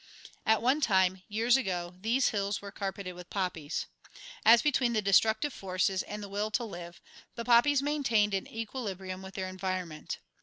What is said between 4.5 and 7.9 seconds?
between the destructive forces and the will "to live," the poppies